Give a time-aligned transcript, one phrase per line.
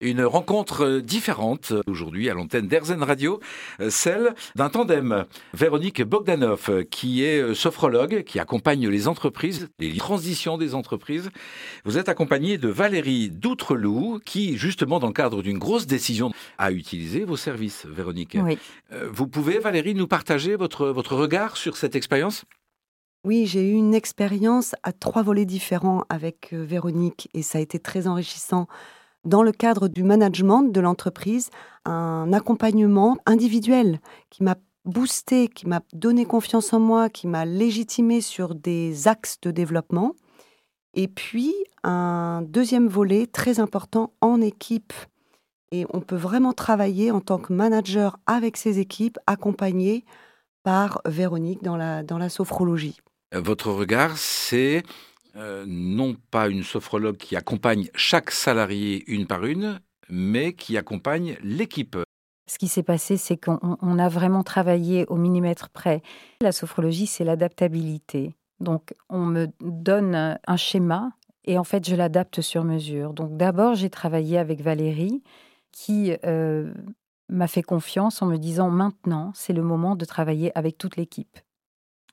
[0.00, 3.40] Une rencontre différente aujourd'hui à l'antenne d'Erzen Radio,
[3.88, 5.24] celle d'un tandem.
[5.54, 11.30] Véronique Bogdanov, qui est sophrologue, qui accompagne les entreprises, les transitions des entreprises.
[11.84, 16.70] Vous êtes accompagnée de Valérie Doutreloup, qui, justement, dans le cadre d'une grosse décision, a
[16.70, 18.36] utilisé vos services, Véronique.
[18.40, 18.56] Oui.
[18.92, 22.44] Euh, Vous pouvez, Valérie, nous partager votre, votre regard sur cette expérience?
[23.24, 27.60] Oui, j'ai eu une expérience à trois volets différents avec euh, Véronique et ça a
[27.60, 28.68] été très enrichissant.
[29.24, 31.50] Dans le cadre du management de l'entreprise,
[31.84, 34.00] un accompagnement individuel
[34.30, 39.38] qui m'a boosté, qui m'a donné confiance en moi, qui m'a légitimé sur des axes
[39.42, 40.14] de développement.
[40.94, 41.54] Et puis,
[41.84, 44.92] un deuxième volet très important en équipe.
[45.70, 50.04] Et on peut vraiment travailler en tant que manager avec ses équipes, accompagné
[50.62, 52.98] par Véronique dans la, dans la sophrologie.
[53.34, 54.82] Votre regard, c'est
[55.38, 61.36] euh, non pas une sophrologue qui accompagne chaque salarié une par une, mais qui accompagne
[61.42, 61.96] l'équipe.
[62.48, 66.02] Ce qui s'est passé, c'est qu'on on a vraiment travaillé au millimètre près.
[66.40, 68.34] La sophrologie, c'est l'adaptabilité.
[68.60, 71.12] Donc, on me donne un schéma
[71.44, 73.12] et en fait, je l'adapte sur mesure.
[73.12, 75.22] Donc, d'abord, j'ai travaillé avec Valérie
[75.72, 76.72] qui euh,
[77.28, 81.38] m'a fait confiance en me disant maintenant, c'est le moment de travailler avec toute l'équipe.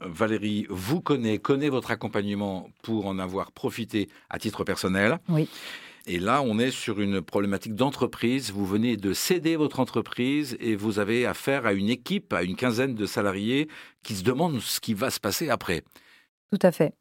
[0.00, 5.18] Valérie vous connaît, connaît votre accompagnement pour en avoir profité à titre personnel.
[5.28, 5.48] Oui.
[6.06, 8.50] Et là, on est sur une problématique d'entreprise.
[8.50, 12.56] Vous venez de céder votre entreprise et vous avez affaire à une équipe, à une
[12.56, 13.68] quinzaine de salariés
[14.02, 15.82] qui se demandent ce qui va se passer après.
[16.50, 16.94] Tout à fait.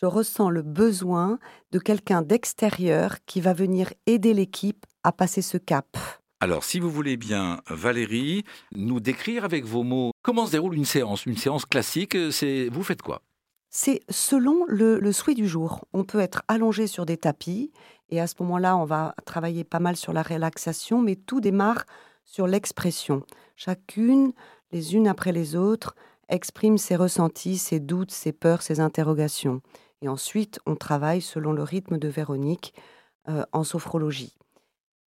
[0.00, 1.38] Je ressens le besoin
[1.72, 5.96] de quelqu'un d'extérieur qui va venir aider l'équipe à passer ce cap.
[6.40, 10.84] Alors, si vous voulez bien, Valérie, nous décrire avec vos mots comment se déroule une
[10.84, 11.24] séance.
[11.24, 13.22] Une séance classique, c'est vous faites quoi?
[13.70, 15.86] C'est selon le, le souhait du jour.
[15.92, 17.72] On peut être allongé sur des tapis
[18.10, 21.84] et à ce moment-là, on va travailler pas mal sur la relaxation, mais tout démarre
[22.24, 23.22] sur l'expression.
[23.56, 24.32] Chacune,
[24.72, 25.94] les unes après les autres,
[26.28, 29.62] exprime ses ressentis, ses doutes, ses peurs, ses interrogations.
[30.02, 32.74] Et ensuite, on travaille selon le rythme de Véronique
[33.28, 34.36] euh, en sophrologie.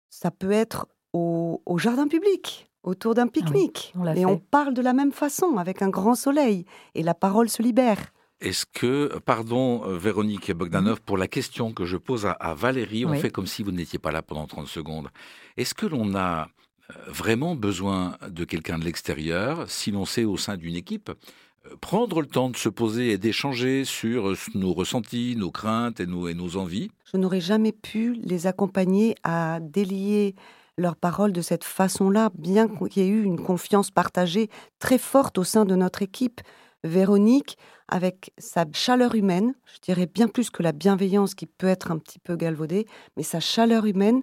[0.09, 3.93] Ça peut être au, au jardin public, autour d'un pique-nique.
[3.99, 4.25] on l'a et fait.
[4.25, 7.99] on parle de la même façon, avec un grand soleil, et la parole se libère.
[8.41, 13.06] Est-ce que, pardon euh, Véronique Bogdanov, pour la question que je pose à, à Valérie,
[13.06, 13.19] on Oui.
[13.19, 15.09] fait comme si vous n'étiez pas là pendant 30 secondes.
[15.56, 16.43] Est-ce que l'on a
[16.91, 21.76] euh, vraiment besoin de quelqu'un de l'extérieur, si l'on sait au sein d'une équipe, euh,
[21.81, 26.28] prendre le temps de se poser et d'échanger sur nos ressentis, nos craintes et nos,
[26.28, 26.91] et nos envies?
[27.10, 30.34] Je n'aurais jamais pu les accompagner à délier
[30.78, 35.38] leurs paroles de cette façon-là, bien qu'il y ait eu une confiance partagée très forte
[35.38, 36.41] au sein de notre équipe.
[36.84, 41.91] Véronique, avec sa chaleur humaine, je dirais bien plus que la bienveillance qui peut être
[41.91, 44.22] un petit peu galvaudée, mais sa chaleur humaine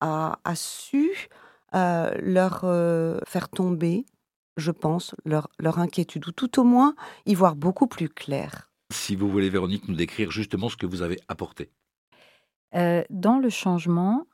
[0.00, 1.28] a, a su
[1.74, 4.06] euh, leur euh, faire tomber,
[4.56, 6.94] je pense, leur, leur inquiétude, ou tout au moins
[7.26, 8.70] y voir beaucoup plus clair.
[8.90, 11.70] Si vous voulez, Véronique, nous décrire justement ce que vous avez apporté.
[12.74, 14.26] Euh, dans le changement,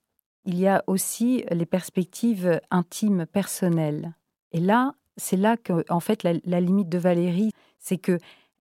[0.44, 4.14] il y a aussi les perspectives intimes, personnelles.
[4.52, 8.18] Et là, c'est là que, en fait, la, limite de Valérie, c'est que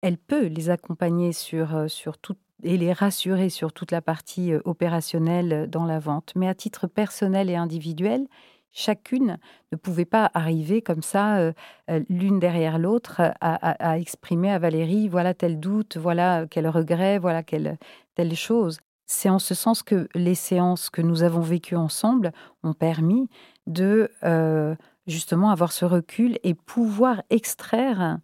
[0.02, 2.18] elle peut les accompagner sur, euh, sur
[2.64, 6.34] et les rassurer sur toute la partie euh, opérationnelle euh, dans la vente.
[6.36, 8.28] Mais à titre personnel et individuel,
[8.72, 9.38] chacune
[9.72, 11.54] ne pouvait pas arriver comme ça,
[12.10, 17.18] l'une derrière l'autre, à, à- à exprimer à Valérie, voilà tel doute, voilà quel regret,
[17.18, 17.78] voilà quelle,
[18.16, 18.80] telle chose.
[19.06, 22.32] C'est en ce sens que les séances que nous avons vécues ensemble
[22.64, 23.30] ont permis
[23.68, 24.76] de euh,
[25.08, 28.20] justement avoir ce recul et pouvoir extraire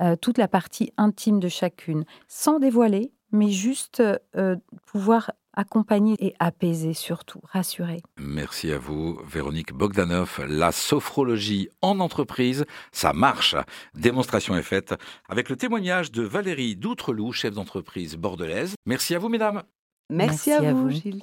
[0.00, 4.02] euh, toute la partie intime de chacune, sans dévoiler, mais juste
[4.36, 4.56] euh,
[4.86, 8.00] pouvoir accompagner et apaiser surtout, rassurer.
[8.16, 10.40] Merci à vous, Véronique Bogdanov.
[10.48, 13.56] La sophrologie en entreprise, ça marche.
[13.94, 14.94] Démonstration est faite
[15.28, 18.74] avec le témoignage de Valérie Doutreloup, chef d'entreprise bordelaise.
[18.86, 19.64] Merci à vous, mesdames.
[20.10, 20.90] Merci, Merci à à vous, vous.
[20.90, 21.22] Gilles.